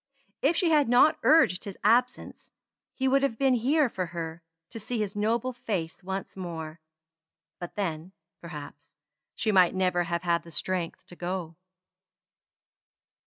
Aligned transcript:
If 0.41 0.55
she 0.57 0.71
had 0.71 0.89
not 0.89 1.19
urged 1.21 1.63
his 1.65 1.77
absence, 1.83 2.49
he 2.95 3.07
would 3.07 3.21
have 3.21 3.37
been 3.37 3.53
here 3.53 3.87
for 3.87 4.07
her 4.07 4.41
to 4.71 4.79
see 4.79 4.97
his 4.97 5.15
noble 5.15 5.53
face 5.53 6.03
once 6.03 6.35
more; 6.35 6.79
but 7.59 7.75
then, 7.75 8.11
perhaps, 8.41 8.95
she 9.35 9.51
might 9.51 9.75
never 9.75 10.05
have 10.05 10.23
had 10.23 10.41
the 10.41 10.49
strength 10.51 11.05
to 11.05 11.15
go. 11.15 11.55